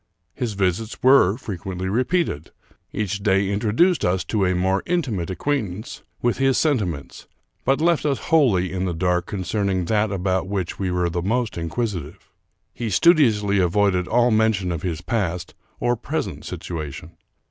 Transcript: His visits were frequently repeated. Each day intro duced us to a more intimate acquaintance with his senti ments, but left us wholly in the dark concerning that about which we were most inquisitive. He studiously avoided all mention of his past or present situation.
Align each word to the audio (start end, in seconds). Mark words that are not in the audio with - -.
His 0.33 0.53
visits 0.53 1.03
were 1.03 1.37
frequently 1.37 1.87
repeated. 1.87 2.49
Each 2.91 3.19
day 3.21 3.51
intro 3.51 3.71
duced 3.71 4.03
us 4.03 4.23
to 4.23 4.45
a 4.47 4.55
more 4.55 4.81
intimate 4.87 5.29
acquaintance 5.29 6.01
with 6.23 6.39
his 6.39 6.57
senti 6.57 6.85
ments, 6.85 7.27
but 7.65 7.79
left 7.79 8.03
us 8.03 8.17
wholly 8.33 8.73
in 8.73 8.85
the 8.85 8.95
dark 8.95 9.27
concerning 9.27 9.85
that 9.85 10.11
about 10.11 10.47
which 10.47 10.79
we 10.79 10.89
were 10.89 11.07
most 11.21 11.55
inquisitive. 11.55 12.31
He 12.73 12.89
studiously 12.89 13.59
avoided 13.59 14.07
all 14.07 14.31
mention 14.31 14.71
of 14.71 14.81
his 14.81 15.01
past 15.01 15.53
or 15.79 15.95
present 15.95 16.45
situation. 16.45 17.11